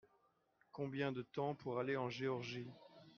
Combien 0.71 1.11
de 1.11 1.21
temps 1.21 1.53
pour 1.53 1.77
aller 1.79 1.95
en 1.95 2.09
Georgie? 2.09 2.71